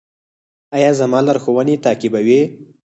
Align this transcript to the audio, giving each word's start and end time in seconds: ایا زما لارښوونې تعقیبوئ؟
ایا 0.75 0.91
زما 0.99 1.19
لارښوونې 1.25 1.75
تعقیبوئ؟ 1.85 2.41